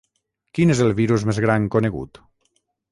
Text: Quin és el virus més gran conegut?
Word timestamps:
Quin 0.59 0.75
és 0.75 0.81
el 0.87 0.95
virus 1.01 1.27
més 1.31 1.43
gran 1.47 1.69
conegut? 1.77 2.23